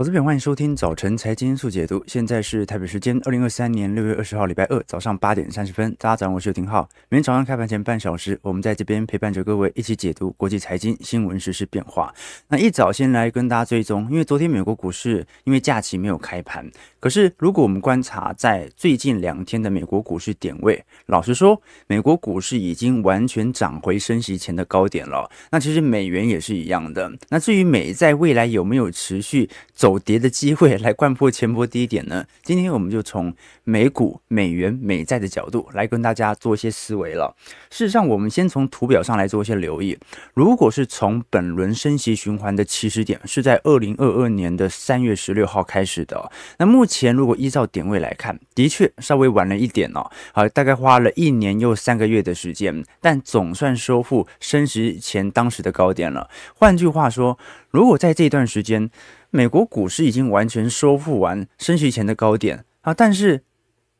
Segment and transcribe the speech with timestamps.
[0.00, 2.02] 投资朋友，欢迎收听早晨财经速解读。
[2.06, 5.94] 现在是台北时间二零二三年六月二十号礼拜二早上八点三十分。
[5.98, 6.88] 大家早上好，我是廷浩。
[7.10, 12.14] 每天早上开盘前半小时，我们在这边陪伴着各位一起解读国际财经新闻、时事变化。
[12.48, 16.66] 那一早先来跟大家追踪，因为昨天美国股市因为假期没有开盘。
[16.98, 25.30] 可是如果我们观察在最近两天的美国股市点位，老实说，美国股市已经完全涨回升息前的高点了。
[25.50, 27.12] 那其实美元也是一样的。
[27.28, 32.24] 那至于美在未来有没有持续走走跌的机会来掼破前波低点呢？
[32.44, 37.34] 今天我们就从美股、美元、美债的角度来跟大家做一些思维了。
[37.72, 39.98] 事实上，我们先从图表上来做一些留意。
[40.32, 50.08] 如果是从本轮升息循环的起始点是在二零二二年的三月十六号开始的，那目前如果依照点位来看，的确稍微晚了一点哦。
[50.32, 56.30] 好，大概花了一年又三个月的时间，但总算收复升息前当时的高点了。
[56.54, 57.36] 换句话说，
[57.70, 58.88] 如果在这段时间，
[59.30, 63.44] 美国股市已经完全收复完升息前的高点啊，但是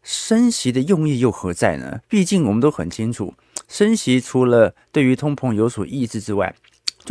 [0.03, 2.00] 升息的用意又何在呢？
[2.09, 3.34] 毕竟我们都很清楚，
[3.69, 6.55] 升息除了对于通膨有所抑制之外，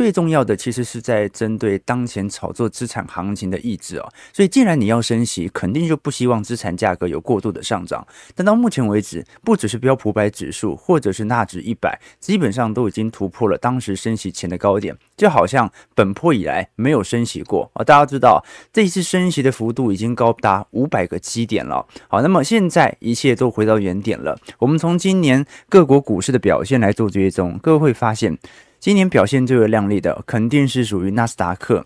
[0.00, 8.06] 最重要的其实是在针对当前炒作资产行情的抑制哦，所以既然你要升息，肯定就不希望资产价格有过度的上涨。
[8.34, 17.84] 但到目前为止，不只是标普百指数，或者是纳指一百，基本上都已经突破了当时升息前的高点，就好像本波以来没有升息过啊。
[17.84, 21.86] 大家知道这一次升息的幅度已经高达五百个基点了。
[22.08, 24.40] 好，那么现在一切都回到原点了。
[24.60, 28.38] 我们从今年各国股市的表现来做追踪，各位会发现。
[28.80, 31.84] 今年表现最为亮丽的，肯定是属于纳斯达克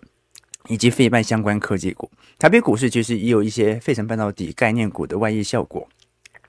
[0.69, 2.09] 以及费半相关科技股。
[2.39, 5.85] 台北股市其实也有一些费城半导体概念股的外溢效果。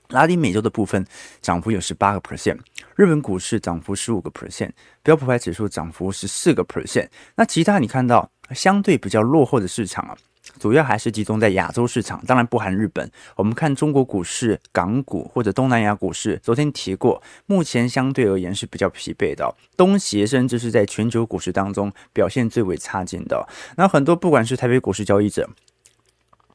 [0.07, 1.05] 拉丁美洲的部分
[1.41, 2.57] 涨幅有十八个 percent，
[2.95, 4.69] 日本股市涨幅十五个 percent，
[5.03, 7.09] 标普牌指数涨幅十四个 percent。
[7.35, 10.15] 那其他你看到相对比较落后的市场啊。
[10.59, 13.09] 主要还是集中在亚洲市场，当然不含日本。
[13.35, 19.55] 我们看中国股市、港股或者东南亚股市，昨天提过，目前相对而言是比较疲惫的。
[19.75, 23.47] 东协甚至是在全球股市当中表现最为差劲的。
[23.75, 25.49] 那很多不管是台北股市交易者，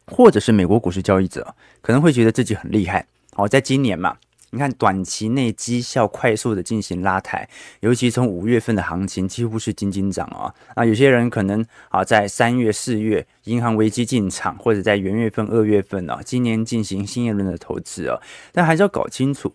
[0.06, 3.06] 或者是美国股市交易者，可能会觉得自己很厉害。
[3.34, 4.16] 好，在今年嘛。
[4.54, 7.48] 你看，短期内绩效快速的进行拉抬，
[7.80, 10.52] 尤其从五月份的行情几乎是金金涨啊。
[10.76, 18.20] 那有些人可能啊，在三月、四月银行危机进场，或者在元月份、二月份啊，今年进行新一轮的投资啊，
[18.52, 19.50] 但还是要搞清楚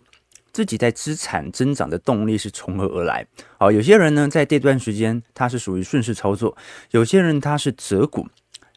[0.52, 3.24] 自己在资产增长的动力是从何而来。
[3.56, 6.56] 好，有些人呢，在这段时间他是属于顺势操作，
[6.90, 8.26] 有些人他是择股。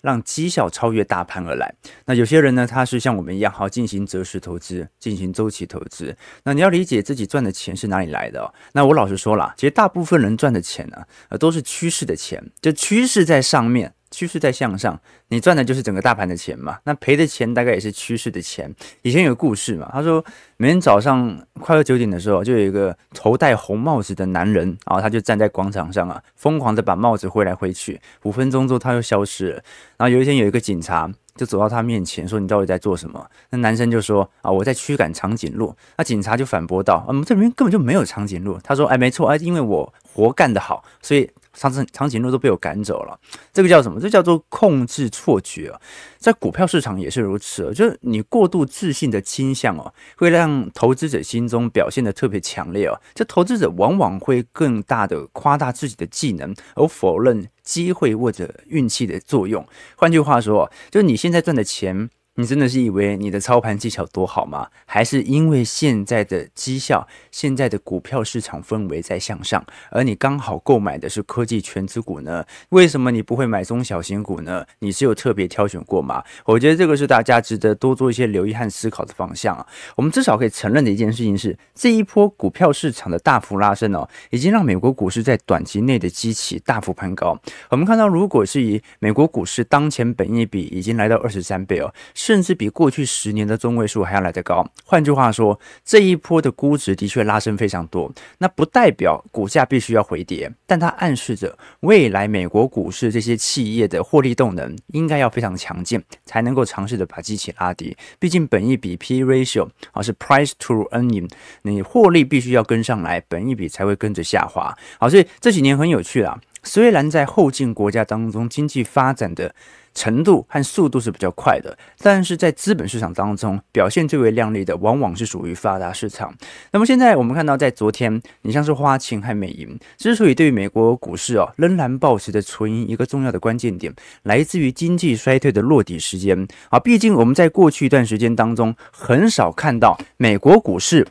[0.02, 1.74] 让绩效超越大盘而来。
[2.06, 6.16] 那有些人呢，他是像我们一样，好进行择时投资，进行周期投资。
[6.44, 8.54] 那你要理解自己赚的钱是哪里来的。
[8.74, 10.98] 那我老实说了，其实大部分人赚的钱呢，
[11.30, 13.94] 呃，都是趋势的钱，就趋势在上面。
[14.12, 15.00] 趋势在向上，
[15.30, 16.78] 你赚的就是整个大盘的钱嘛。
[16.84, 18.72] 那赔的钱大概也是趋势的钱。
[19.02, 20.24] 以前有个故事嘛，他说
[20.58, 28.00] 每天早上快要九点的时候，就有一个头戴红帽子的男人，然后他就站在广场上啊，疯狂的把帽子挥来挥去。
[28.24, 29.64] 五分钟之后他又消失了。
[29.98, 43.20] 然后有一天有一个警察就走到他面前说：“你到底在做什么？”那男生就说：“啊，我在驱赶长颈鹿。”那警察就反驳道：“我们这边根本就没有长颈鹿。”他说：“哎，没错，哎，因为我活干得好，所以。”长颈长颈鹿都被我赶走了，
[43.52, 44.00] 这个叫什么？
[44.00, 45.74] 这叫做控制错觉！
[46.18, 53.00] 在股票市场也是如此，就是你过度自信的倾向哦，会让投资者心中表现得特别强烈哦。
[53.14, 59.68] 这投资者往往会更大的夸大自己的技能，而否认机会或者运气的作用。
[59.98, 62.10] 换句话说，就是你现在赚的钱。
[62.36, 64.69] 你真的是以为你的操盘技巧多好吗？
[64.86, 72.46] 还是因为现在的绩效、现在的股票市场氛围在向上，而你刚好购买的是科技全值股呢？
[72.70, 74.66] 为什么你不会买中小型股呢？
[74.80, 76.24] 你是有特别挑选过吗？
[76.46, 79.68] 我觉得这个是大家值得多做一些留意和思考的方向啊。
[79.97, 87.38] 我们至少可以承认的一件事情是，这一波股票市场的大幅拉升哦，已经让美国股市在短期内的基期大幅攀高。
[87.70, 91.94] 我们看到，如果是以美国股市当前本益比已经来到二十三倍哦。
[92.22, 94.64] 甚至比过去十年的中位数还要来得高。
[94.85, 98.14] 换句话说，这一波的估值的确拉升非常多。
[98.38, 107.97] 那不代表股价必须要回跌，但它暗示着未来美国股市这些企业的获利动能应该要非常强劲，才能够尝试着把基期拉低。
[108.20, 111.28] 毕竟本一比 P ratio 啊是 price to earning，
[111.64, 114.78] 你获利必须要跟上来，本一比才会跟着下滑。
[115.00, 116.40] 好，所以这几年很有趣啊。
[116.63, 119.53] 虽然在后进国家当中，经济发展的
[119.93, 126.34] 程度和速度是比较快的，但是在资本市场当中表现最为亮丽的，往往是属于发达市场。
[126.72, 133.93] 那么现在我们看到，在昨天，你像是花旗和美银，之所以对于美国股市哦仍然保持着存疑，一个重要的关键点
[134.23, 136.79] 来自于经济衰退的落底时间啊。
[136.79, 141.05] 毕竟我们在过去一段时间当中，很少看到美国股市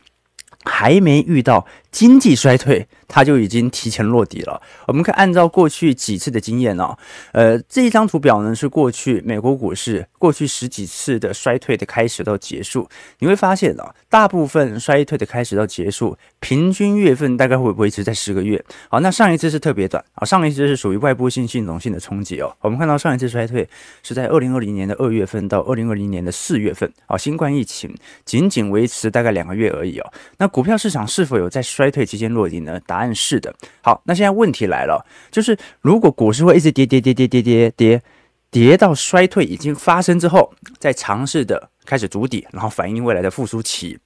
[0.63, 2.87] 还没遇到经济衰退。
[3.13, 4.61] 它就已经提前落底了。
[4.87, 6.97] 我们可以按照过去几次的经验哦，
[7.33, 12.87] 呃，这一张图表呢是过去美国股市过去十几次的衰退的开始到结束，
[13.19, 18.63] 你会发现啊，大部分衰退的开始到结束，平均月份大概会维持在十个月。
[18.87, 22.55] 好，那上一次是特别短啊，上一次是属于外部性系统性的冲击哦。
[22.61, 23.67] 我们看到上一次衰退
[24.03, 30.13] 是在二零二零年的二月份到二零二零年的四月份啊，新冠疫情仅仅维持大概两个月而已哦。
[30.37, 32.79] 那股票市场是否有在衰衰退期间落底呢？
[32.85, 33.51] 答案是的，
[33.81, 38.03] 好，那现在问题来了，就是如果股市会一直跌跌跌跌跌跌跌
[38.51, 43.97] 跌到衰退已经发生之后，再尝试的开始筑底，然后反映未来的复苏期，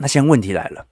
[0.00, 0.84] 那现在问题来了，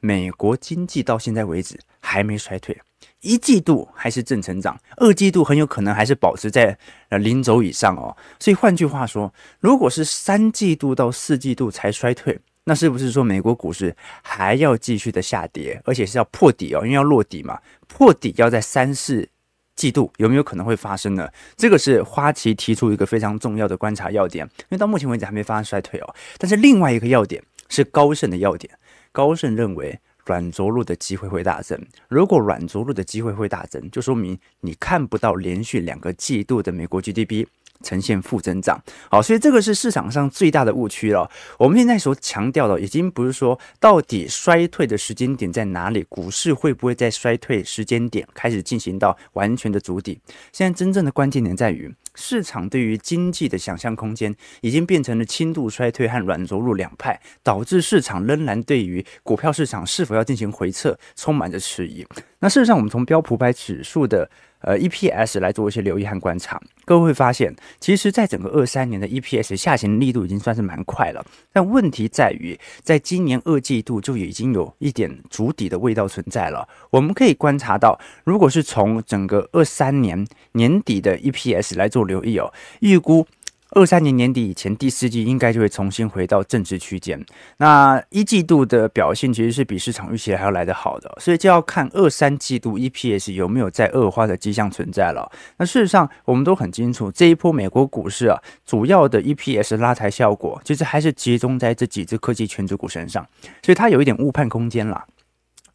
[0.00, 2.80] 美国经济到现在为止还没衰退，
[3.20, 6.78] 一季度还是正成长，二季度很有可能还是保持在
[7.10, 12.38] 呃零轴以上哦，所以换句话说，如果是三季度到四季度才衰退。
[12.68, 16.80] 那是不是说美国股市还要继续的下跌，而且是要破底哦？
[16.82, 19.28] 因为要落底嘛，破底要在三四
[19.76, 21.28] 季度有没有可能会发生呢？
[21.56, 26.14] 这个是花旗提出一个非常重要的观察要点，因为到目前为止还没发生衰退哦。
[26.38, 28.76] 但是另外一个要点是高盛的要点，
[29.12, 31.80] 高盛认为软着陆的机会会大增。
[32.08, 37.46] 如果软着陆的机会会大增，就说明你看不到连续两个季度的美国 GDP。
[37.82, 38.80] 呈现负增长，
[39.10, 41.30] 好，所以这个是市场上最大的误区了。
[41.58, 50.18] 我们现在所强调的，已经不是说到底衰退的时间点在哪里，股市会不会在衰退时间点开始进行到完全的足底。
[50.52, 62.06] 现在真正的关键点在于，市场对于经济的想象空间已经变成了轻度衰退和软着陆两派，导致市场仍然对于股票市场是否要进行回撤充满着迟疑。
[62.38, 64.30] 那事实上，我们从标普百指数的
[64.60, 71.24] 呃 EPS 来做一些留意和观察，各位会发现，其实在整个二三年的 EPS 下行力度已经算是蛮快了。
[71.52, 76.68] 但问题在于，在今年二季度就已经有一点筑底的味道存在了。
[76.90, 83.26] 我们可以观察到，如果是从整个二三年年底的 EPS 来做留意哦，预估。
[83.70, 87.22] 二三年年底以前，第四季应该就会重新回到正值区间。
[87.58, 95.30] 那一季度的表现其实是比市场预期还要来得好的，所以就要看二三季度 EPS 有没有在恶化的迹象存在了。
[95.58, 103.26] 那事实上，我们都很清楚，这一波美国股市啊，主要的 EPS 拉抬效果，其实还是集中在这几只科技权值股身上，
[103.62, 105.04] 所以它有一点误判空间啦。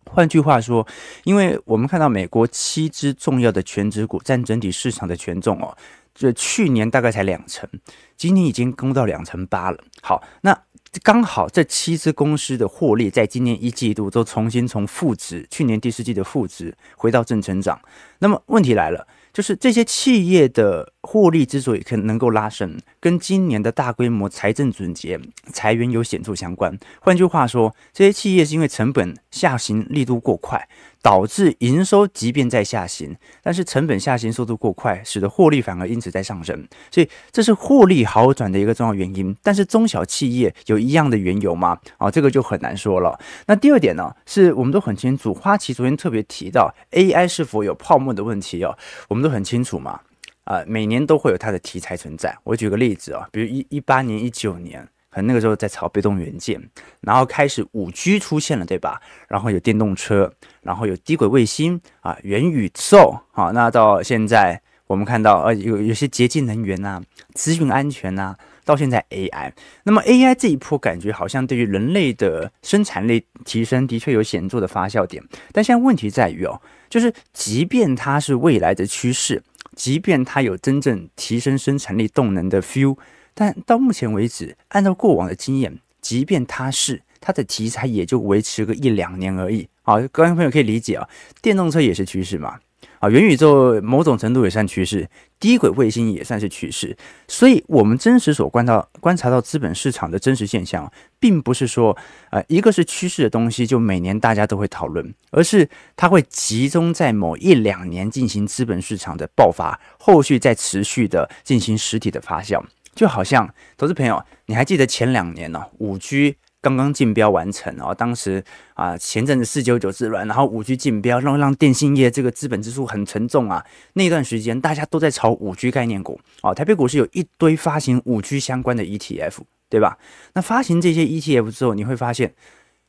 [0.05, 0.85] 换句话说，
[1.23, 5.75] 因为我们看到美国七只重要的全职股占整体市场的权重哦。
[6.13, 7.69] 这去年大概才两成，
[8.17, 9.77] 今年已经攻到两成八了。
[10.01, 10.57] 好，那
[11.01, 17.79] 刚好这七只公司的获利，在今年一季度都重新从负值，去年第四季的负值回到正成长。
[18.19, 19.07] 那么问题来了。
[19.33, 25.19] 就是这些企业的获利之所以可能够拉升，跟今年的大规模财政总结
[25.53, 26.77] 裁员有显著相关。
[26.99, 30.67] 换句话说，这些企业是因为成本下行力度过快，
[31.01, 36.67] 导致营收即便在下行，但是成本下行速度过快，使得获利反而因此在上升。
[36.91, 39.35] 所以这是获利好转的一个重要原因。
[39.41, 41.79] 但是中小企业有一样的缘由吗？
[41.97, 43.17] 啊，这个就很难说了。
[43.47, 49.20] 那第二点呢，是我们都很清楚，花旗昨天特别提到 AI 是否有泡沫的问题哦，我们。
[49.21, 49.99] 都很清楚嘛，
[50.43, 52.35] 啊、每年都会有它的题材存在。
[52.43, 56.61] 我举个例子啊、比如一一八年、一九年，可能那个时候在炒被动元件，
[57.01, 59.01] 然后开始五 G 出现了，对吧？
[59.27, 67.01] 然后有电动车，然后有低轨卫星啊，元宇宙啊，那到现在我们看到呃有有些洁净能源啊，
[67.33, 69.51] 资讯安全啊，到现在 AI，
[69.83, 76.61] 那么 AI 这一波感觉好像对于人类的生产力提升的确有显著的发酵点，但现在问题在于哦。
[76.91, 79.41] 就是，即便它是未来的趋势，
[79.77, 82.97] 即便它有真正提升生产力动能的 feel，
[83.33, 89.69] 但到目前为止，按照过往的经验，即便它是它的题材，也就维持个一两年而已。
[89.83, 91.07] 好，各位朋友可以理解啊，
[91.41, 92.59] 电动车也是趋势嘛。
[92.99, 95.09] 啊，元宇宙某种程度也算趋势，
[95.39, 96.95] 低轨卫星也算是趋势，
[97.27, 101.97] 所以我们真实所观到观察到资本市场的真实现象，并不是说，
[102.29, 118.43] 呃，一个是趋势的东西就每年大家都会讨论，而是它会集中在某一两年进行资本市场的爆发，后续再持续的进行实体的发酵，就好像投资朋友，你还记得前两年呢，五 G 刚刚竞标完成哦，当时
[118.75, 123.65] 啊前阵子四九九之乱，然后五 G 竞标，让让电信业这个资本支出很沉重啊。
[123.93, 129.39] 那段时间大家都在炒五 G 概念股哦，台北股市有一堆发行五 G 相关的 ETF，
[129.69, 129.97] 对吧？
[130.33, 132.33] 那发行这些 ETF 之后，你会发现。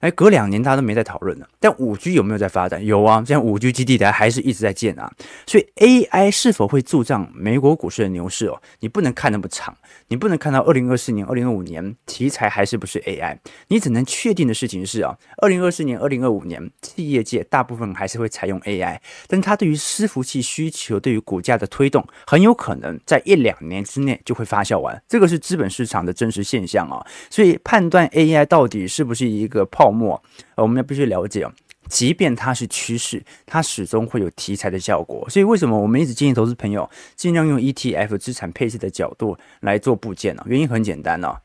[0.03, 1.49] 哎，隔两年大家都没在讨论了。
[1.61, 2.85] 但五 G 有没有在发展？
[2.85, 5.09] 有啊，现在五 G 基地台还是一直在建啊。
[5.47, 8.61] 所以 AI 是否会助长美国股市的牛市哦？
[8.81, 9.77] 你不能看那么长，
[10.09, 13.39] 你不能看到二零二四年、二零二五年题材还是不是 AI。
[13.69, 25.01] 你只能确定的事情是啊，二零二四年、二零二五年企业界大部分还是会采用 AI，但它对于伺服器需求、对于股价的推动，很有可能在一两年之内就会发酵完。
[25.07, 27.07] 这个是资本市场的真实现象啊。
[27.31, 30.21] 所以判断 AI 到底是不是一个泡沫，
[30.57, 31.53] 呃，我们要必须了解哦。
[31.89, 35.29] 即便它是趋势，它始终会有题材的效果。
[35.29, 40.43] 所以，为什么我们一直建议投资朋友尽量用 ETF 资产配置的角度来做部件呢？
[40.47, 41.37] 原因很简单哦，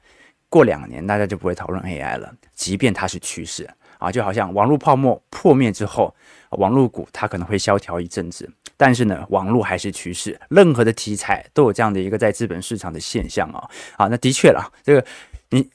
[0.48, 2.34] 过两年大家就不会讨论 AI 了。
[2.54, 6.16] 即便它是趋势啊，就好像网络泡沫破灭之后，
[6.52, 10.40] 网络股它可能会萧条一阵子，但是呢，网络还是趋势。
[10.50, 13.70] 任何的题材都有这样的一个在资本市场的现象啊。
[13.98, 15.06] 啊，那的确了，这个
[15.50, 15.68] 你。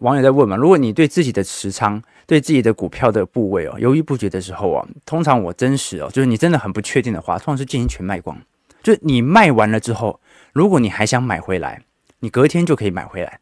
[0.00, 8.36] 网友在问嘛，如果你对自己的持仓、对自己的股票的部位哦犹豫不决的时候啊，通常我真实哦，就是你真的很不确定的话，通常是进行全卖光。
[8.82, 10.20] 就是你卖完了之后，
[10.52, 11.82] 如果你还想买回来，
[12.20, 13.38] 你隔天就可以买回来；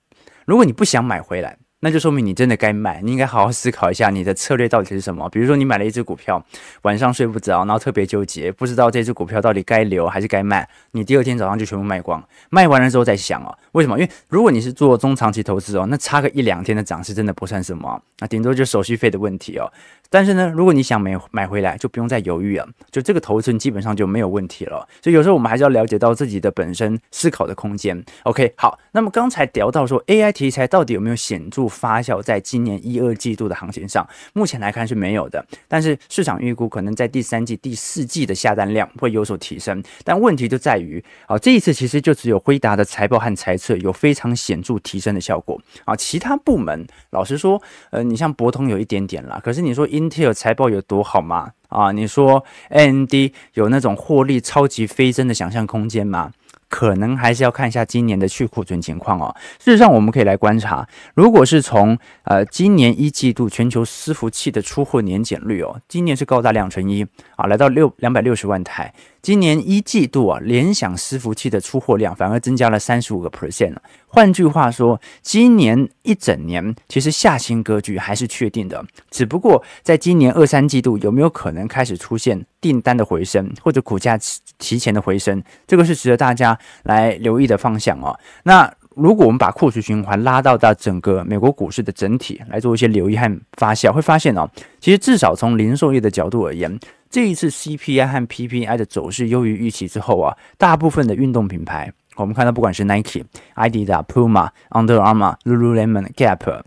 [0.46, 5.28] 如果你不想买回来，那就说明你真的该卖，你应该好好思考一下你的策略到底是什么。
[5.30, 6.40] 比如说，你买了一只股票，
[6.82, 10.68] 晚上睡不着，然后特别纠结，不知道这只股票到底该留还是该卖。
[10.92, 13.98] 你第二天早上就全部卖光，卖完了之后再想哦，为什么？
[13.98, 19.66] 因为如果你是做中长期投资哦，那差个一两天的涨势真的不算什么，那顶多就手续费的问题哦。
[20.12, 24.86] 但是呢，如果你想买买回来，就不用再犹豫了，就这个头寸基本上就没有问题了。
[25.00, 28.04] 所以有时候我们还是要了解到自己的本身思考的空间。
[28.24, 34.06] OK，好，那么刚才聊到说 AI 题材到底有没有显著发酵在今年一二季度的行情上？
[34.34, 39.82] 目前来看是没有的，但是市场预估可能在第三季、第四季的下单量会有所提升。
[40.04, 51.52] 但问题就在于，啊，这一次其实就只有辉达的财报和财测有非常显著提升的效果啊，其他部门老实说，呃，你像博通有一点点啦，可是你说因 Intel 财报有多好吗？
[51.68, 53.14] 啊，你说 AMD
[53.54, 56.32] 有那种获利超级飞升的想象空间吗？
[56.68, 59.34] 可能还是要看一下今年的去库存情况哦。
[59.58, 67.06] 事实上，我们可以来观察，如果是从呃今年一季度全球伺服器的出货年检率哦，今年是高达两成一
[67.36, 68.92] 啊，来到六两百六十万台。
[69.22, 73.76] 今年一季度啊，联想伺服器的出货量反而增加了三十五个 percent。
[74.08, 84.18] 换句话说，今年一整年其实下行格局还是确定的，只不过在今年二三季度有没有可能开始出现订单的回升，或者股价
[84.58, 88.18] 提前的回升，这个是值得大家来留意的方向哦。
[88.42, 94.50] 那如果我们把库存循环拉到到整个美国股市的整体来做一些留意和发酵，会发现哦，
[94.80, 96.76] 其实至少从零售业的角度而言。
[97.12, 103.22] 这一次 CPI 和 PPI 的走势优于预期之后啊，大部分的运动品牌，我们看到不管是 Nike、
[103.54, 106.62] Adidas、Puma、Under Armour、Lululemon、Gap、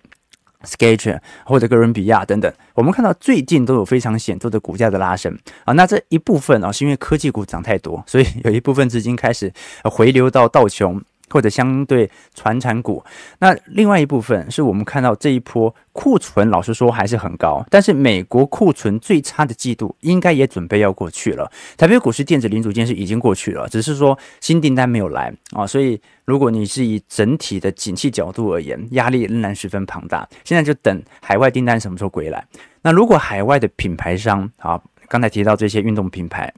[0.64, 5.74] Sketch 或者哥伦比亚等等，我们看到最近都有非常显著的股价的拉升啊。
[5.74, 9.52] 那这一部分啊，是因为科技股涨太多，所以有一部分资金开始
[9.84, 11.02] 回流到道琼。
[11.30, 13.04] 或者相对传产股，
[13.40, 17.66] 那另外一部分是我们看到这一波库存，老实说还是很高。
[17.70, 21.52] 但是美国库存最差的季度应该也准备要过去了。
[21.78, 25.66] 台北股市电子零组件是已经过去了，只是说新订单没有来啊。
[25.66, 30.28] 所以如果你是以整体的景气角度而言，压力仍然十分庞大。
[30.44, 32.46] 现在就等海外订单什么时候归来。
[32.82, 36.54] 那如果海外的品牌商啊，刚才提到这些运动品牌。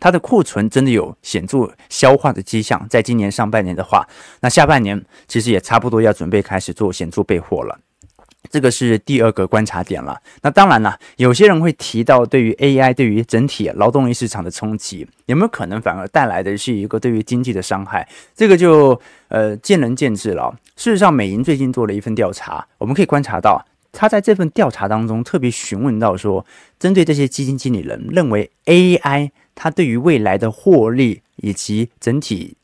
[0.00, 4.06] 它的库存真的有显著消化的迹象，在今年上半年的话，
[4.40, 7.78] 那下半年其实也差不多要准备开始做显著备货了。
[8.50, 10.18] 这个是第二个观察点了。
[10.42, 18.08] 那当然了，有些人会提到对于 AI 对于整体劳动力市场的冲击，有没有可能反而带来的是一个对于经济的伤害？
[18.34, 20.56] 这个就呃见仁见智了。
[20.76, 26.46] 事实上，美银最近做了一份调查，我们可以观察到，他在这份调查当中特别询问到说，
[26.78, 29.30] 针对这些基金经理人认为 AI。
[29.60, 32.56] 它对于未来的获利以及整体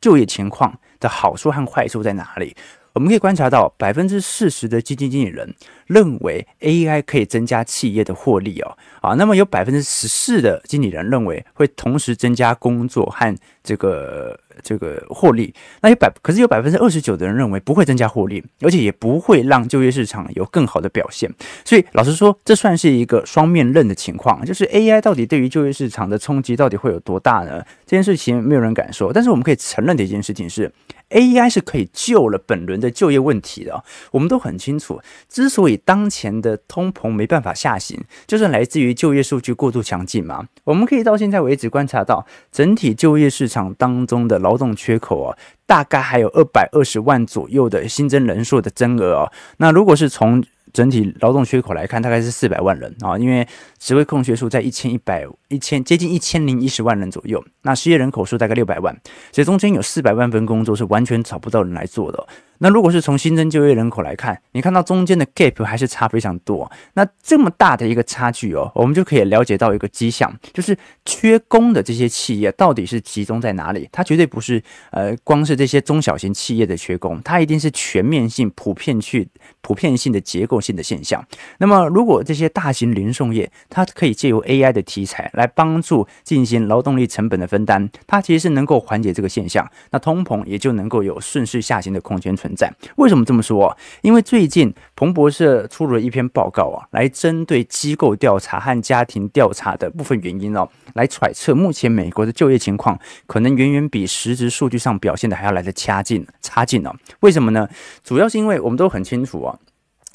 [0.00, 2.56] 就业情况的好处和坏处在哪里？
[2.98, 5.54] 我们可以观察到，百分之四十的基金经理人
[5.86, 14.36] 认为 AI 可以增加企业的获利哦，啊，那么有百分之十四的经理人认为会同时增加工作和这个。
[14.60, 21.32] 这个获利，那有百，可是有百分之二十九的人认为不会增加获利，而且也不会让就业市场有更好的表现。
[21.64, 27.64] 所以老实说，这算是一个双面刃的情况，就是 AI 到底对于就业市场的冲击到底会有多大呢？
[27.86, 30.68] 这件事情没有人敢说，但是我们可以承认的一件事情是
[31.10, 33.82] AI 是可以救了本轮的就业问题的。
[34.10, 40.48] 我们都很清楚，之所以当前的通膨没办法下行，就是来自于就业数据过度强劲嘛。
[40.64, 49.32] 我们可以到现在为止观察到，整体就业市场当中的劳动缺口啊，大概还有二百二十万左右的新增人数的增额哦。
[49.56, 53.46] 那如果是从整体劳动缺口来看，大概是四百万人啊，因为
[53.78, 58.96] 职位空缺数在一千一百一千接近一千零一十万人左右，那失业人口数大概六百万，
[59.32, 62.26] 所以中间有四百万份工作是完全找不到人来做的。
[62.58, 66.70] 那如果是从新增就业人口来看，你看到中间的 gap 还是差非常多。
[66.94, 73.88] 那这么大的一个差距哦，我们就可以了解到一个迹象，就是缺工的这些企业到底是集中在哪里？
[73.92, 79.28] 它绝对不是呃光是这些中小型企业的缺工，它一定是全面性、普遍去
[79.60, 81.24] 普遍性的结构性的现象。
[81.58, 92.72] 那么如果这些大型零售业，它可以借由 AI 的题材来帮助进行劳动力成本的分担，它其实是能够缓解这个现象，那通膨也就能够有顺势下行的空间存存在。
[92.96, 93.76] 为什么这么说？
[94.00, 106.94] 因为最近彭博社出了一篇报告啊，来针对机构调查和家庭调查的部分原因哦，来揣测目前美国的就业情况可能远远比实质数据上表现的还要来的差劲差劲哦。
[107.20, 107.68] 为什么呢？
[108.02, 109.58] 主要是因为我们都很清楚啊，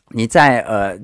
[0.10, 0.98] 你在呃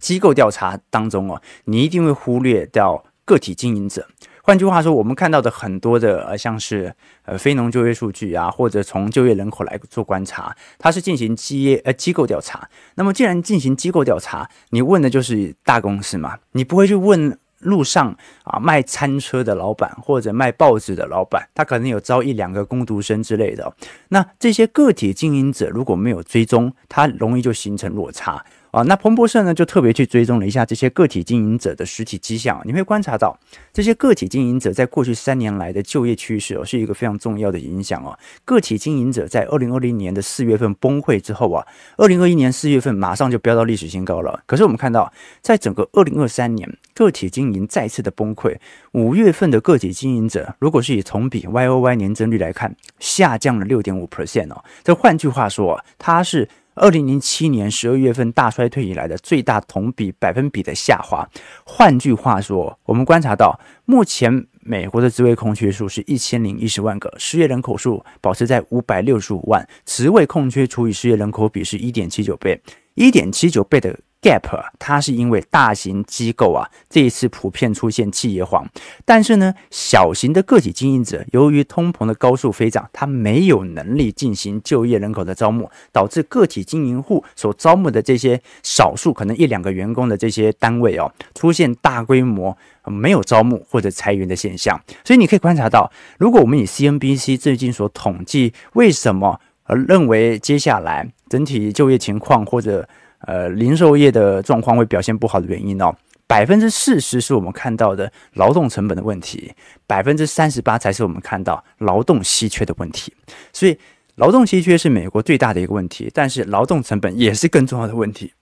[0.00, 4.08] 机构调查当中哦，你一定会忽略掉个体经营者。
[4.44, 6.92] 换句话说，我们看到的很多的呃，像是
[7.24, 12.68] 呃非农就业数据啊，或者从就业人口来做观察，它是进行机呃机构调查。
[12.96, 23.72] 那么，既然进行机构调查，你问的就是大公司嘛，你不会去问路上啊卖餐车的老板或者卖报纸的老板，他可能有招一两个工读生之类的。
[24.08, 28.44] 那这些个体经营者如果没有追踪，它容易就形成落差。
[28.72, 33.38] 啊，那彭博社呢就特别去追踪了一下这些个体经营者的实体迹象，你会观察到
[33.70, 38.18] 这些个体经营者在过去三年来的就业趋势哦，是一个非常重要的影响哦。
[38.46, 41.62] 个体经营者在二零二零年的四月份崩溃之后啊，
[41.98, 44.42] 二零二一年四月份马上就飙到历史新高了。
[44.46, 45.12] 可是我们看到，
[45.42, 48.56] 在整个二零二三年，个体经营再次的崩溃，
[48.92, 54.64] 五月份的个体经营者如果是以同比 Y O Y 年增率来看，下降了六点五 percent 哦。
[54.82, 56.48] 这换句话说，它是。
[56.74, 61.28] 二零零七年十二月份大衰退以来的最大同比百分比的下滑。
[61.64, 72.60] 换句话说，我们观察到，目前美国的职位空缺数是一千零一十万个，失业人口数保持在五百六十五万，职位空缺除以失业人口比是一点七九倍，
[72.94, 73.98] 一点七九倍的。
[74.22, 78.64] Gap，它是因为大型机构啊，这一次普遍出现企业荒，
[79.04, 94.80] 但是呢，小型的个体经营者由于通膨的高速飞涨，他没有能力进行就业人口的招募，导致个体经营户所招募的这些少数可能一两个员工的这些单位哦，出现大规模没有招募或者裁员的现象。
[95.04, 102.88] 所以你可以观察到，如果我们以 CNBC 最近所统计，为什么而认为接下来整体就业情况或者
[103.26, 105.94] 呃，零售业的状况会表现不好的原因哦，
[106.26, 109.52] 百分之四十是我们看到的劳动成本的问题，
[109.86, 113.12] 百分之三十八才是我们看到劳动稀缺的问题。
[113.52, 113.78] 所以，
[114.16, 118.32] 劳动稀缺是美国最大的一个问题，但是劳动成本也是更重要的问题。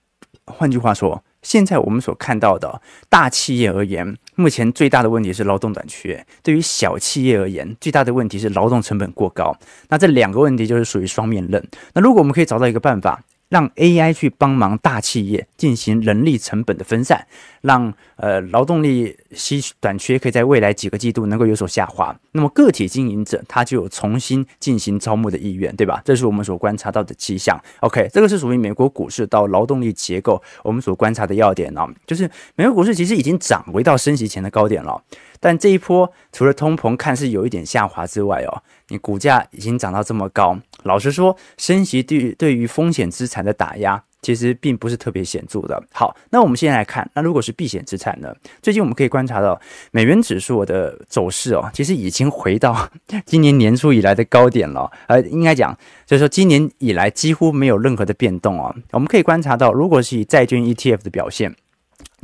[0.45, 9.55] 换句话说，现在我们所看到的大企业而言，目前最大的问题是劳动短缺；对于小企业而言，最大的问题是劳动成本过高。
[9.89, 11.63] 那这两个问题就是属于双面刃。
[11.93, 17.27] 那如果我们可以找到一个办法，让 AI 去帮忙大企业进行人力成本的分散，
[17.59, 22.17] 让呃劳动力稀短缺可以在未来几个季度能够有所下滑。
[22.31, 26.01] 那么个体经营者他就有重新进行招募的意愿，对吧？
[26.05, 27.61] 这是我们所观察到的迹象。
[27.81, 35.03] OK，这个是属于美国股市到劳动力结构我们所观察的要点哦，就是美国股市其实已经涨回到升息前的高点了。
[35.41, 45.83] 但这一波除了通膨看似有一点下滑之外哦，你股价已经涨到这么高，老实说，升息对于对于风险资产的打压其实并不是特别显著的。
[45.91, 48.31] 好，那我们现在来看，那如果是避险资产呢？
[48.61, 52.87] 最近我们可以观察到美元指数的走势哦，其实已经回到
[53.25, 54.91] 今年年初以来的高点了。
[55.07, 55.75] 呃，应该讲
[56.05, 58.75] 就是说今年以来几乎没有任何的变动哦。
[58.91, 61.55] 我们可以观察到，如果是以债券 ETF 的表现。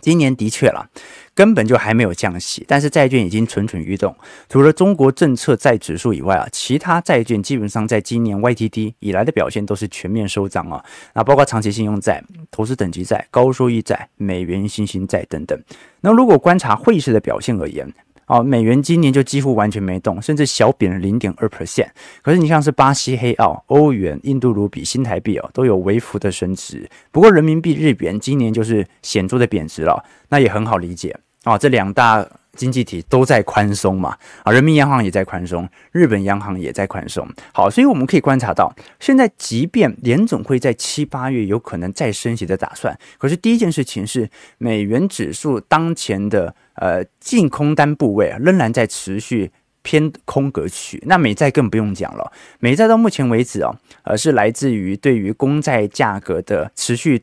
[0.01, 0.87] 今年的确了，
[1.33, 4.15] 根本就还没有降息，但是债券已经蠢蠢欲动。
[4.47, 10.83] 除了中国政策债指数以外啊，其他债券基本上在今年 YTD 以来的表现都是全面收涨啊。
[11.13, 15.59] 那包括长期信用债、投资等级债、高收益债、美元新兴债等等。
[16.01, 17.91] 那如果观察汇市的表现而言，
[18.27, 21.87] 哦，美元今年就几乎完全没动，甚至小贬了零点二 percent。
[22.21, 26.89] 可是你像是巴西黑澳、欧元、印度卢比、新台币哦，都有微幅的升值。
[27.11, 37.25] 不过人民币、日元今年就是显著的贬值了，那也很好理解啊，这两大经济体都在宽松嘛，啊，人民银行也在宽松，日本央行也在宽松。
[37.53, 49.51] 好，所以我们可以观察到，现在即便联总会在七八月有可能再升息的打算，可是第一件事情是美元指数当前的呃净空单部位啊，仍然在持续
[49.83, 50.99] 偏空格区。
[51.05, 57.21] 那美债更不用讲了，美债到目前为止哦，呃，是来自于对于公债价格的持续。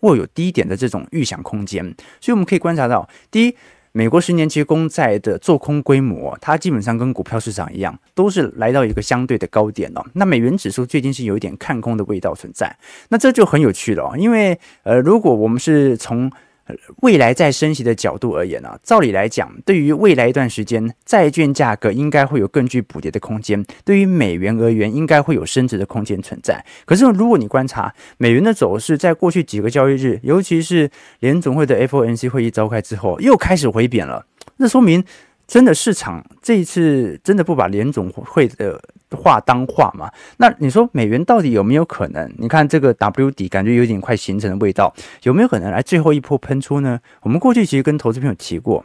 [0.00, 1.82] 握有低点的这种预想空间，
[2.20, 3.56] 所以我们可以观察到，第一，
[3.92, 10.04] 美国十年期公债的做空规模，它基本上跟股票市场一样，都是来到一个相对的高点了。
[10.12, 12.76] 那美元指数最近是有一点看空的味道存在，
[13.08, 16.30] 那这就很有趣了，因为呃，如果我们是从
[17.02, 23.64] 未来再升息的角度而言呢、啊，照理来讲，对于未来一段时间债券价格应该会有更具补跌的空间。
[23.84, 26.64] 对于美元而言，应该会有升值的空间存在。
[26.84, 34.26] 可是，如果你观察美元的走势，在过去几个交易日，尤其是联总会的 FOMC 会议召开之后，又开始回贬了。
[34.56, 35.04] 那说明。
[35.46, 38.80] 真的市场这一次真的不把联总会的
[39.10, 40.10] 话当话吗？
[40.38, 42.32] 那你说美元到底有没有可能？
[42.38, 46.98] 你看这个 W 底感觉有点快形成的味道，有没有可能来最后一波喷出呢？
[47.22, 48.84] 我们过去其实跟投资朋友提过，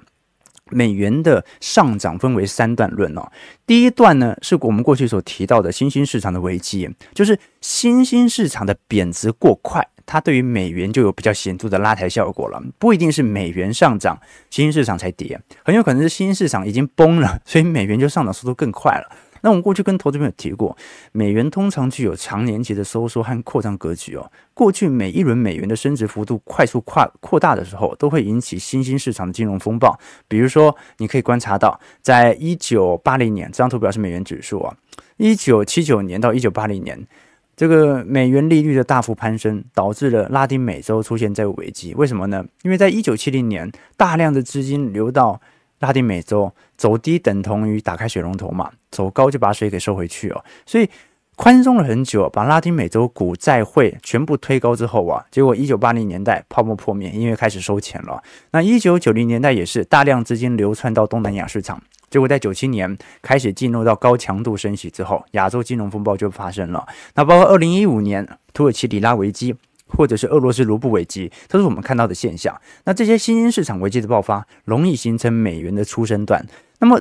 [0.69, 3.31] 美元的上涨分为三段论哦。
[3.65, 9.87] 第一段呢，是我们过去所提到的新兴市场的危机，就是新兴市场的贬值过快。
[10.11, 14.19] 它对于美元就有比较显著的拉抬效果了，不一定是美元上涨，
[14.49, 19.15] 新兴市场才跌，很有可能是新兴市场已经崩了，所以美元就上涨速度更快了。
[19.41, 20.75] 那我们过去跟投资朋友提过，
[21.11, 24.31] 美元通常具有长年期的收缩和扩张格局哦。
[24.55, 29.97] 过去每一轮美元的升值幅度快速扩扩大的时候，都会引起新兴市场的金融风暴。
[30.27, 34.75] 比如说，你可以观察到，在一九八零年，这张图表是美元指数啊，
[35.17, 37.07] 一九七九年到一九八零年。
[37.59, 41.93] 这个美元利率的大幅攀升，导致了拉丁美洲出现债务危机。
[41.95, 42.41] 为什么呢？
[42.61, 45.41] 因为在一九七零年，大量的资金流到
[45.79, 50.41] 拉丁美洲，走低等同于打开水龙头嘛，走高就把水给收回去哦。
[50.65, 50.89] 所以
[51.41, 58.21] 宽松了很久，把拉丁美洲股债汇全部推高之后啊，结果一九八零年代泡沫破灭，因为开始收钱了。
[58.52, 61.82] 那一九九零年代也是大量资金流窜到东南亚市场。
[62.10, 66.86] 结果在九七年开始进入到高强度升息之后，亚洲金融风暴就发生了。
[67.15, 69.56] 那包括二零一五年土耳其里拉危机，
[69.88, 72.54] 或者是俄罗斯卢布危机，这是我们看到的现象。
[72.84, 76.45] 那这些新兴市场危机的爆发，容易形成美元的出升段。
[76.80, 76.99] 那么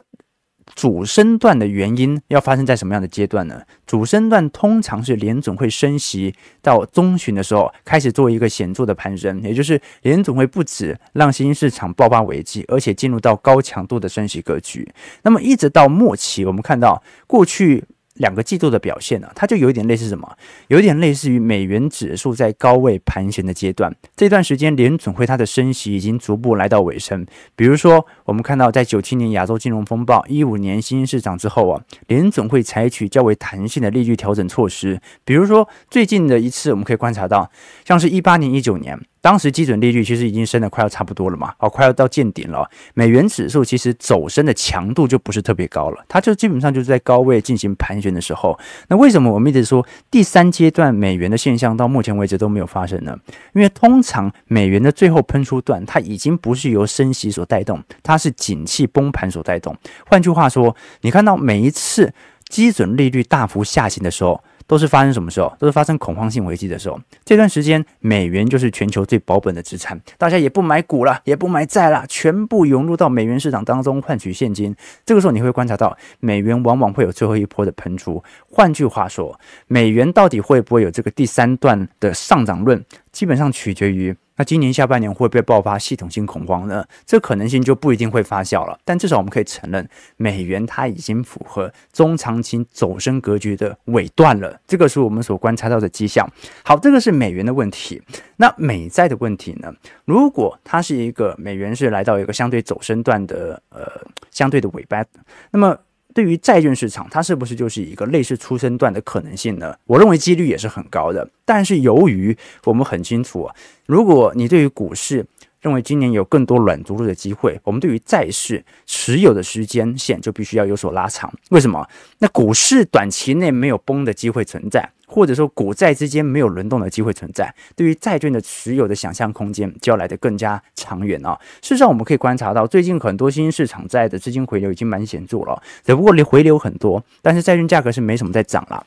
[0.79, 3.63] 主升段的原因要发生在什么样的阶段呢？
[3.85, 14.89] 主升段通常是联总会升息到中旬的时候开始做一个显著的攀升，也就是联总会不止让新兴市场爆发危机，而且进入到高强度的升息格局。
[15.23, 17.83] 那么一直到末期，我们看到过去。
[18.19, 20.37] 两个季度的表现呢、它就有一点类似什么？
[20.69, 23.95] 有点类似于美元指数在高位盘旋的阶段。
[24.15, 27.27] 这段时间，联准会它的升息已经逐步来到尾声。
[27.57, 35.01] 比如说，我们看到在九七年亚洲金融风暴、一五年新兴市场之后啊，联准会采取较为弹性的利率调整措施。
[35.25, 37.51] 比如说，最近的一次，我们可以观察到，
[37.85, 38.99] 像是一八年、一九年。
[39.21, 42.69] 当时基准利率其实已经升得快要差不多了嘛，哦，快要到见顶了。
[42.95, 48.59] 美元指数其实走升的强度就不是特别高了，它就基本上就是在高位进行盘旋的时候。
[48.89, 53.17] 那为什么我们一直说第三阶段美元的现象到目前为止都没有发生呢？
[53.55, 59.77] 因为通常美元的最后喷出段，它已经不是由升息所带动，它是景气崩盘所带动。
[60.07, 62.13] 换句话说，你看到每一次
[62.49, 64.43] 基准利率大幅下行的时候。
[64.69, 65.53] 都是发生什么时候？
[65.59, 67.01] 都是发生恐慌性危机的时候。
[67.25, 74.77] 这段时间，美元就是全球最保本的资产，大家也不买股了，也不买债了，全部涌入到美元市场当中换取现金。
[75.05, 78.23] 这个时候，你会观察到美元往往会有最后一波的喷出。
[78.49, 82.85] 换句话说，美元到底会不会有这个第三段的上涨论？
[83.11, 84.15] 基本上取决于。
[84.39, 86.83] 那今年下半年会不会爆发系统性恐慌呢？
[87.05, 88.79] 这可能性就不一定会发酵了。
[88.85, 94.59] 但至少我们可以承认，美元它已经符合中长期走升格局的尾段了。
[94.67, 96.27] 这个是我们所观察到的迹象。
[96.65, 98.01] 好，这个是美元的问题。
[98.37, 99.75] 那美债的问题呢？
[100.05, 103.87] 如果它是一个美元是来到一个相对走升段的呃
[104.31, 105.05] 相对的尾巴，
[105.51, 105.77] 那么。
[106.19, 109.73] 对于债券市场，它是不是就是一个类似出生段的可能性呢？
[109.87, 111.31] 我认为几率也是很高的。
[111.45, 113.49] 但是由于我们很清楚，
[113.87, 115.25] 如果你对于股市
[115.61, 121.33] 认为今年有更多软着陆的机会，我们对于债市持有的时间线就必须要有所拉长。
[121.51, 121.89] 为什么？
[122.19, 124.91] 那股市短期内没有崩的机会存在。
[125.11, 131.35] 或者说股债之间没有轮动的机会存在，对于债券的持有的想象空间就要来得更加长远啊。
[131.63, 138.85] 事实上，我们可以观察到，最近很多新兴市场债的资金回流已经蛮显著了，只不过你回流很多，但是债券价格是没什么在涨了。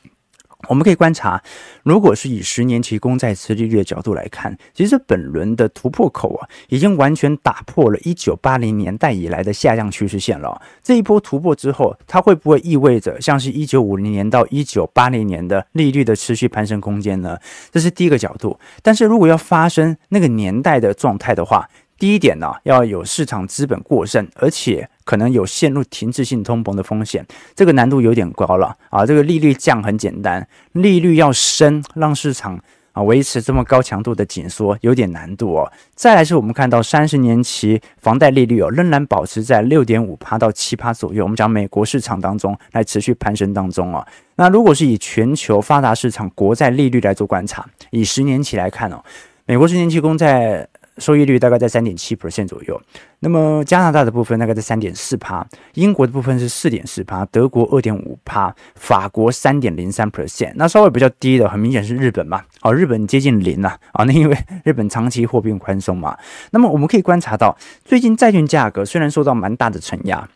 [0.68, 1.42] 我们可以观察，
[1.82, 10.60] 如果是以十年期公债殖利率的角度来看，其实本轮的突破口啊，已经完全打破了一九八零年代以来的下降趋势线了。
[10.82, 17.36] 这一波突破之后，它会不会意味着像是一九五零年到一九八零年的利率的持续攀升空间呢？
[17.70, 18.58] 这是第一个角度。
[18.82, 29.04] 但是如果要发生那个年代的状态的话，第一点呢，要有市场资本过剩，而且可能有陷入停滞性通膨的风险，这个难度有点高了啊。
[29.04, 32.58] 这个利率降很简单，利率要升，让市场
[32.92, 35.70] 啊维持这么高强度的紧缩有点难度哦。
[35.94, 41.24] 再来是我们看到三十年期房贷利率哦，仍然保持在六点五趴到七趴左右。
[41.24, 44.06] 我们讲美国市场当中来持续攀升当中哦。
[44.36, 49.02] 那如果是以全球发达市场国债利率来做观察，以十年期来看哦，
[49.46, 50.68] 美国十年期公债。
[50.98, 52.80] 收益率大概在三点七 percent 左右，
[53.20, 60.52] 那么加拿大的部分大概在三点四趴，英国的部分是四点四趴，德国二点五趴，法国三点零三 percent。
[60.56, 66.16] 那稍微比较低的，很明显是日本嘛，哦，日本接近零了啊，那因为 日本长期货币宽松嘛。
[66.50, 70.28] 那么我们可以观察到，最近债券价格虽然受到蛮大的承压。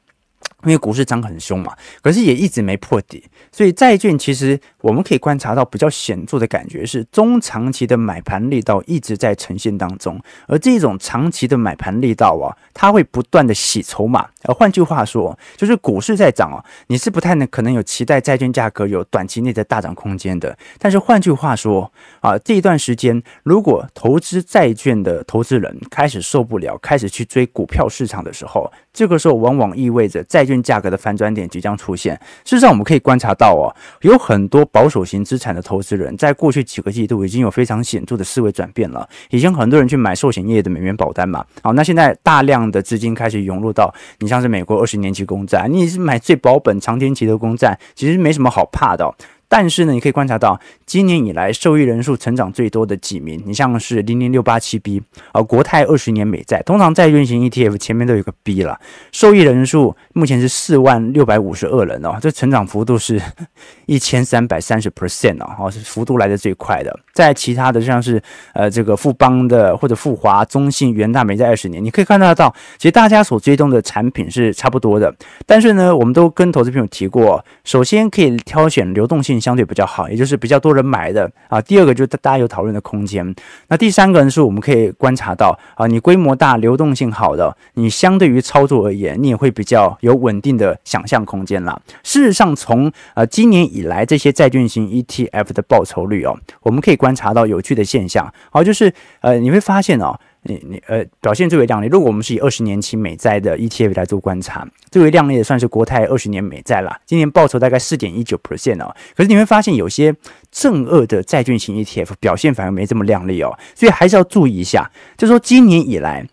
[0.67, 14.29] 因为股市涨很凶嘛，可是也一直没破底，所以债券其实我们可以观察到比较显著的感觉是中长期的买盘力道一直在呈现当中，而这种长期的买盘力道啊，它会不断的洗筹码。
[14.43, 20.57] 而换句话说，就是股市在涨啊，你是不太能可能有期待债券价格有短期内的大涨空间的。
[20.79, 32.15] 但是换句话说啊，这一段时间如果投资债券的投资人开始受不了，开始去追股票市场的时候，这个时候往往意味着债券价格的反转点即将出现。
[32.45, 33.71] 事实上，我们可以观察到哦，
[34.03, 39.09] 有很多保守型资产的投资人在过去几个季度已经有非常显著的思维转变了。
[39.31, 49.15] 以前很多人去买寿险业的美元保单嘛，好，那现在大量的资金开始涌入到你像是美国二十年期公债，你是买最保本长天期的公债，其实没什么好怕的。
[49.49, 58.79] 但是呢，你可以观察到，今年以来受益人数成长最多的几名，你像是零零六八七 B 啊，国泰二十年美债，通常债券型 ETF 前面都有个 B 了，
[59.13, 63.23] 受益人数目前是四万六百五十二人哦，这成长幅度是
[63.87, 66.99] 一千三百三十 percent 哦，是幅度来的最快的。
[67.13, 68.21] 在其他的像是
[68.53, 75.15] 呃这个富邦的或者富华、中信、元大美债二十年，你可以看得到，其实大家所追踪的产品是差不多的。
[75.47, 79.36] 但是呢，我们都跟投资朋友提过，首先可以挑选流动性。
[79.41, 81.61] 相对比较好，也就是比较多人买的啊。
[81.61, 83.35] 第二个就是大家有讨论的空间。
[83.69, 91.81] 那第三个呢，是我们可以观察到啊，你规模大、流动性好的，你相对于操作而言，你也会比较有稳定的想象空间啦。
[92.03, 100.19] 事实上，从呃今年以来这些债券型 ETF 的报酬率哦，我们可以观察到有趣的现象，好，就是呃你会发现哦。
[100.47, 101.87] 你你呃表现最为亮丽。
[101.87, 108.95] 如果我们是以二十年期美债的 ETF 来做观察，最为亮丽的算是国泰二十年美债啦，今年报酬大概四点一九 percent 哦。
[109.15, 110.15] 可是你会发现有些
[110.51, 114.91] 正二的债券型 ETF 表现反而没这么亮丽哦，所以还是要注意一下。
[115.17, 116.27] 就是说今年以来。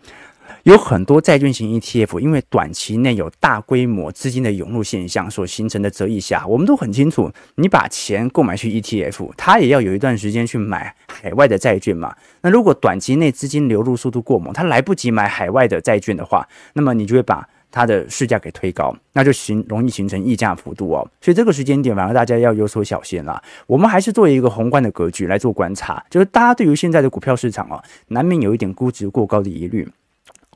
[0.64, 12.16] 有很多债券型 ETF，因为短期内有大规模资金的涌入现象所形成的折溢价，我们都很清楚，你把钱购买去 ETF，它也要有一段时间去买海外的债券嘛。
[12.40, 21.06] 那如果短期内资金流入速度过猛，它来不及买海外的债券的话，那么你就会把它的市价给推高，那就形容易形成溢价幅度哦。
[21.20, 23.38] 所以这个时间点，反而大家要有所小心啦。
[23.66, 29.86] 我们还是作为一个宏观的格局来做观察，就是大家对于现在的股票市场哦，难免有一点估值过高的疑虑。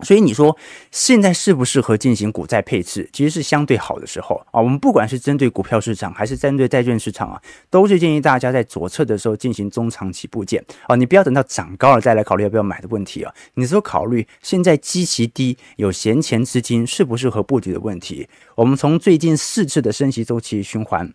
[0.03, 0.57] 所以你说
[0.91, 4.61] 现在适不适合进行股债配置，其实是相对好的时候啊。
[4.61, 10.97] 我们不管是针对股票市场还是针对债券市场啊，都是建议大家在左侧的时候进行中长期布建啊。
[10.97, 13.35] 你不要等到涨高了再来考虑要不要买的问题啊。
[13.55, 18.29] 你说考虑现在基期低、有闲钱资金适不适合布局的问题。
[18.55, 21.13] 我们从最近四次的升息周期循环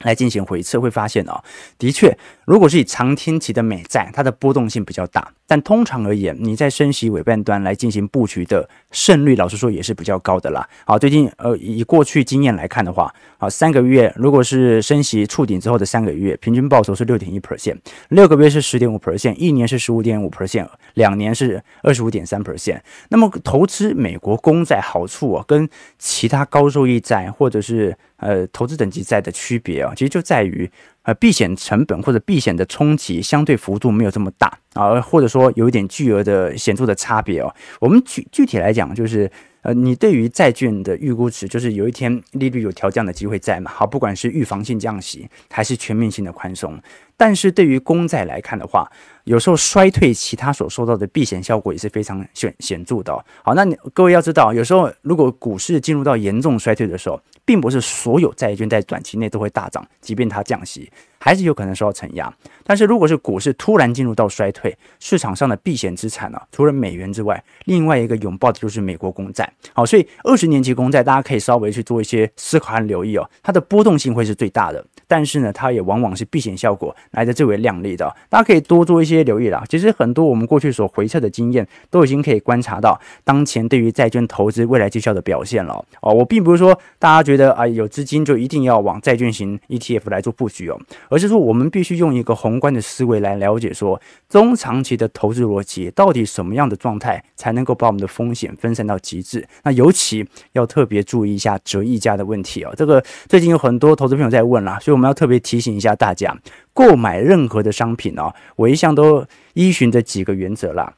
[0.00, 1.42] 来进行回测，会发现啊，
[1.78, 5.32] 的确，如果是以长天期的美债，它的波动性比较大。
[5.48, 10.68] 但通常而言，你在升息尾半端来进行布局的胜率，老实说也是比较高的啦。
[10.84, 17.78] 好，最近呃以过去经验来看的话，啊三个月如果是升息触顶之后的三个月，平均报酬是六点一 percent，
[18.10, 22.80] 六个月是十点五 percent，一年是十五点五 percent，两年是二十五点三 percent。
[23.08, 25.66] 那么投资美国公债好处啊，跟
[25.98, 30.70] 其他高收益债或者是呃投资等级债的区别啊，其实就在于。
[31.08, 37.50] 呃，避险成本或者避险的冲击相对幅度没有这么大啊，或者说有一点巨额的显著的差别哦。
[37.80, 39.30] 我们具具体来讲，就是
[39.62, 43.70] 呃，你对于债券的预估值，就是有一天利率有调降的机会在嘛？
[43.70, 46.78] 好，不管是预防性降息还是全面性的宽松。
[47.16, 48.86] 但是对于公债来看的话，
[49.24, 53.24] 有时候衰退，其他所受到的避险效果也是非常显显著的哦。
[53.42, 62.32] 好，那你各位要知道，有时候如果股市进入到严重衰退的时候，并不是所有债券在短期内都会大涨，即便它降息，还是有可能受到承压。
[62.64, 69.50] 但是如果是股市突然进入到衰退，市场上的避险资产呢，除了美元之外，另外一个拥抱的就是美国公债。
[69.72, 74.84] 好，所以二十年期公债大家可以稍微去做一些思考和留意哦，它的波动性会是最大的。
[75.06, 79.64] 但是呢，它也往往是避险效果来的最为亮丽的，大家可以多做一些留意啦。
[79.68, 86.12] 其实很多我们过去所回测的经验，都已经可以观察到当前对于债券投资未来绩效的表现了哦。
[86.12, 90.78] 我并不是说大家觉得啊有资金就一定要往债券型 ETF 来做布局哦，
[91.08, 99.42] 而是说我们必须用一个宏观的思维来了解说中长期的投资逻辑到底什么样的状态才能够把我们的风险分散到极致。
[99.62, 102.74] 那尤其要特别注意一下折溢价的问题哦。
[102.76, 104.98] 这个最近有很多投资朋友在问啦，所以。
[104.98, 106.36] 我们要特别提醒一下大家，
[106.78, 110.94] 购买任何的商品哦，我一向都依循着几个原则啦。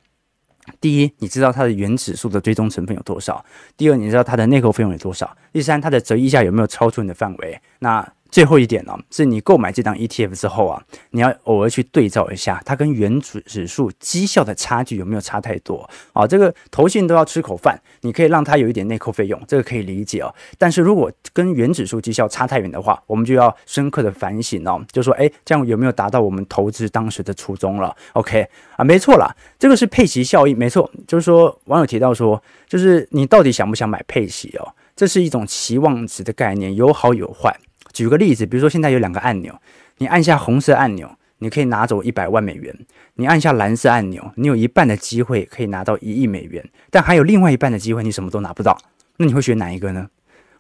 [0.78, 3.42] 第一，你知道它的原指数的追踪成分有多少？
[3.78, 5.34] 第二，你知道它的内购费用有多少？
[5.54, 7.58] 第三，它的折溢价有没有超出你的范围？
[7.78, 16.26] 那最后一点呢、哦，是你购买这档 ETF 之后啊，你要偶尔去对照一下，它跟原指指数绩效的差距有没有差太多啊？
[16.26, 20.32] 这个投信都要吃口饭，你可以让它有一点内扣费用，这个可以理解哦。
[20.56, 34.68] 但是如果跟原指数绩效差太远的话，我们就要深刻的反省哦，就说诶，这样有没有达到我们投资当时的初衷了？OK 啊，没错啦，这个是配息效应，没错，就是说网友提到说，就是你到底想不想买配息哦？
[34.94, 37.54] 这是一种期望值的概念，有好有坏。
[37.92, 39.55] 举个例子，比如说现在有两个按钮，
[39.98, 42.74] 你按下红色按钮，你可以拿走一百万美元；
[43.14, 48.79] 你按下蓝色按钮，你有一半的机会可以拿到一亿美元，但还有另外一半的机会你什么都拿不到。
[49.16, 50.09] 那你会选哪一个呢？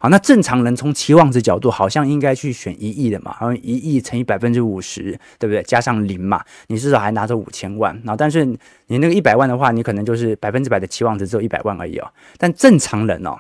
[0.02, 5.62] 好，那正常人从期望值角度，好像应该去选一亿的嘛，好像一亿乘以百分之五十，对不对？
[5.62, 7.94] 加上零嘛，你至少还拿走五千万。
[8.04, 8.46] 然后，但是
[8.86, 12.10] 你那个一百万的话，你可能就是百分之百的期望值只有一百万而已哦。
[12.38, 13.36] 但正常人哦。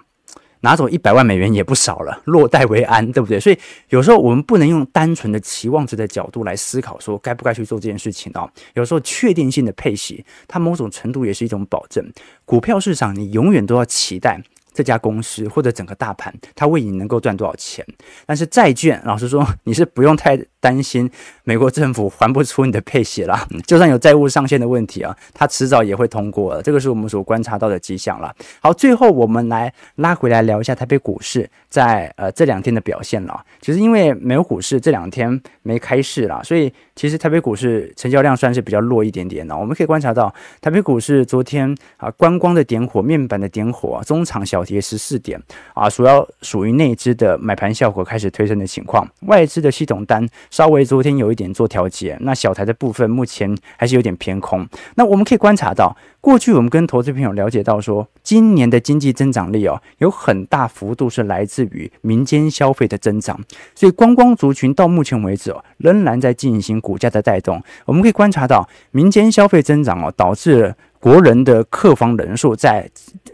[0.60, 3.40] 拿走一百万美元也不少了，落袋为安，对不对？
[3.40, 8.50] 所以有时候我们不能用单纯的期望值的角度来思考，说该不该去做这件事情哦。
[8.74, 12.04] 有时候确定性的配息，它某种程度也是一种保证。
[12.44, 14.40] 股票市场，你永远都要期待。
[14.72, 17.84] 这家公司或者整个大盘，它为你能够赚多少钱？
[18.24, 21.10] 但是债券，老实说，你是不用太担心
[21.42, 23.36] 美国政府还不出你的配息了。
[23.66, 26.62] 就算有债务上限的问题啊，它迟早也会通过了。
[26.62, 28.34] 这个是我们所观察到的迹象了。
[28.60, 33.44] 好，最后我们来拉回来聊一下台北股市在呃这两天的表现了。
[33.60, 39.56] 其实因为美国股市这两天没开市了，所以其实台北股市成交量算是比较弱一点点的。
[39.56, 44.64] 我们可以观察到，台北股市昨天啊，观光的点火、面板的点火、中场小。
[44.70, 45.42] 跌十四点
[45.74, 54.66] 啊，主要属于内资的买盘效果开始推升的情况，外资的系统单稍微昨天有一点做调节，那小台的部分目前还是有点偏空。
[54.96, 63.40] 那我们可以观察到，过去我们跟投资朋友了解到说，今年的经济增长力哦，有很大幅度是来自于民间消费的增长，
[63.74, 67.62] 所以观光族群到目前为止哦，仍然在进行股价的带动。
[67.86, 70.74] 我们可以观察到，民间消费增长哦，导致。
[71.02, 72.86] 国人的客房人数在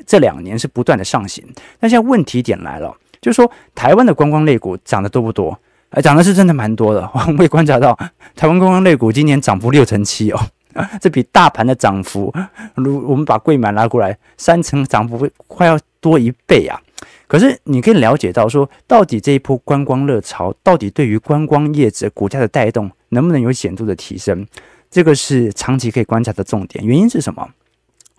[0.07, 1.44] 这两年是不断的上行，
[1.81, 5.59] 那现在问题点来了，就是说台湾的观光类股涨得多不多？
[5.90, 7.09] 哎，涨的是真的蛮多的。
[7.14, 7.96] 我们可以观察到，
[8.35, 10.40] 台湾观光类股今年涨幅六成七哦，
[11.01, 12.33] 这比大盘的涨幅，
[12.75, 16.81] 如我们把柜买拉过来，三成涨幅快要多一倍啊。
[17.29, 24.46] 可是你可以了解到说，到底这一波观光热潮，到底对于观光业者股价的带动，能不能有显著的提升？
[24.90, 27.49] 这个是长期可以观察的重点，原因是什么？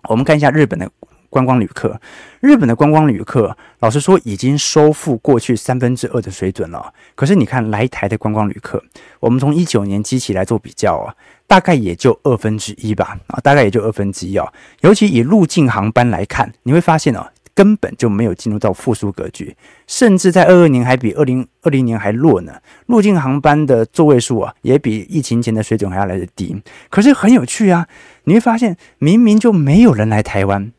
[0.08, 0.88] 我们看一下日本的
[1.30, 2.00] 观光旅客，
[2.40, 6.92] 日本的观光旅客，老实说已经收复过去三分之二的水准了。
[7.14, 8.82] 可是你看来台的观光旅客，
[9.20, 11.14] 我们从一九年基起来做比较啊，
[11.46, 14.52] 大概也就二分之一吧，啊，大概也就二分之一啊。
[14.80, 17.28] 尤其以入境航班来看，你会发现哦。
[17.54, 19.56] 根本就没有进入到复苏格局，
[19.88, 22.52] 甚至在二二年还比二零二零年还弱呢。
[22.86, 26.56] 入境航班的座位数啊，也比疫情前的水准还要来得低。
[26.88, 27.88] 可是很有趣啊，
[28.22, 30.70] 你会发现明明就没有人来台湾，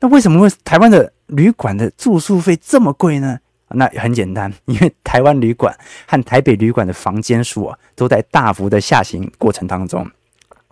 [0.00, 3.38] 那为什么会台湾的旅馆的住宿费这么贵呢？
[3.70, 10.10] 那很简单，因为台湾旅馆和台北旅馆的房间数啊，都在大幅的下行过程当中。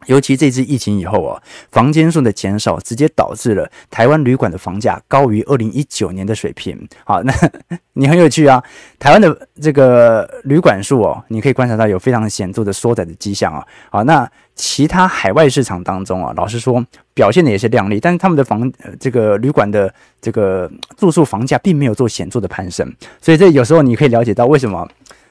[0.07, 6.77] 尤其这次疫情以后啊，房间数的减少，直接导致了台湾旅馆的房价高于二零一九年的水平。
[7.05, 7.33] 好，那
[7.95, 8.63] 你很有趣啊，
[8.99, 13.65] 台湾的这个旅馆数哦，你可以观察到有非常显著的缩窄的迹象啊。
[13.91, 22.91] 好，那其他海外市场当中啊，老实说表现的也是亮丽，但是他们的房这个旅馆的这个住宿房价并没有做显著的攀升，
[23.21, 24.89] 所以这有时候你可以了解到为什么。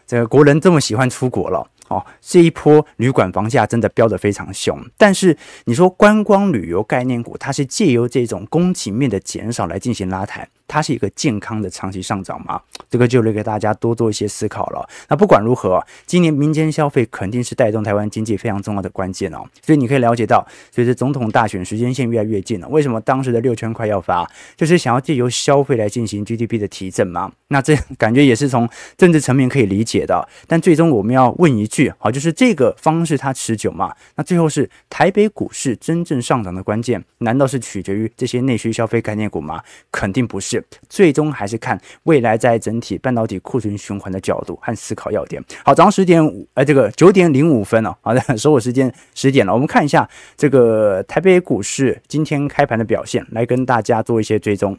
[0.08, 4.80] 这个国人这么喜欢出国了，哦，这一波旅馆房价真的飙得非常凶。
[4.98, 10.48] 但是你说观光旅游概念股，它是借由这种供给面的减少来进行拉抬。
[10.67, 12.62] 它是一个健康的长期上涨吗？
[12.90, 14.87] 这个就留给大家多做一些思考了。
[15.10, 19.44] 那不管如何，今年民间消费肯定是带动台湾经济非常重要的关键哦。
[19.62, 27.31] 所以你可以了解到，随着总统大选时间线越来越近了，为什么当时的六千块要发，就是想要借由消费来进行 GDP 的提振嘛？
[27.50, 28.67] 那这感觉也是从
[28.98, 30.27] 政治层面可以理解的。
[30.48, 33.94] 但最终我们要问一句，好，就是这个方式它持久吗？
[34.15, 39.62] 那最后是台北股市真正上涨的关键，难道是取决于这些内需消费概念股吗？
[39.92, 40.54] 肯定不是。
[40.89, 45.43] 最终还是看未来在整体半导体库存循环的角度和思考要点。
[45.63, 49.53] 好，早上十点五，呃，这个九点零五分哦，好的， 收我时间十点了。
[49.53, 54.77] 我们看一下这个台北股市今天开盘的表现，来跟大家做一些追踪。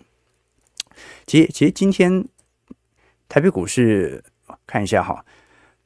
[1.27, 2.25] 其实，其实今天
[3.29, 4.23] 台北股市
[4.67, 5.25] 看一下哈。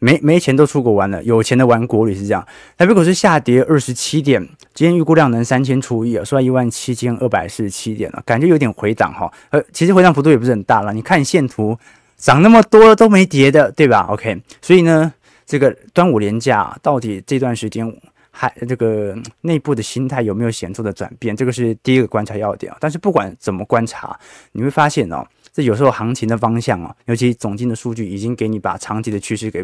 [0.01, 2.45] 没没钱都出国玩了，有钱的玩国旅是这样。
[2.79, 4.43] 台北股市下跌二十七点，
[4.73, 9.31] 今天预估量能三千除以啊，收在一万七千二百四十七点了，感觉有点回档哈。
[9.51, 11.79] 呃，其实回档幅度也不是很大了，你看线图
[12.17, 15.13] 涨那么多都没跌的，对吧？OK，所以呢，
[15.45, 17.95] 这个端午连假到底这段时间
[18.31, 21.37] 还这个内部的心态有没有显著的转变？
[21.37, 22.79] 这个是第一个观察要点啊。
[22.81, 24.19] 但是不管怎么观察，
[24.53, 25.23] 你会发现哦，
[25.53, 29.63] 这有时候行情的方向啊，尤其总经的数据已经给你把长期的趋势给。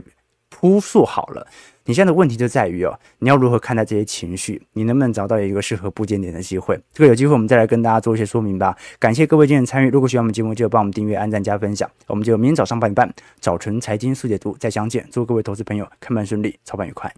[0.58, 1.46] 铺述好了，
[1.84, 4.62] 你现在的问题就在于哦，你要如何看待这些情绪？
[4.72, 6.80] 你能不能找到一个适合布建点的机会？
[6.94, 8.74] 这个有机会我们再来跟大家做一些说明吧。
[8.98, 11.90] 感谢各位今天参与，如果喜欢我们节目，就帮我们订阅、按赞、加分享。
[12.06, 15.06] 我们就明天早上八点半早晨财经速解读再相见。
[15.10, 17.12] 祝各位投资朋友开盘顺利，操盘愉快。